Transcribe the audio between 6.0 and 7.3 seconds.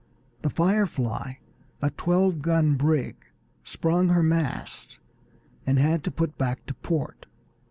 to put back to port.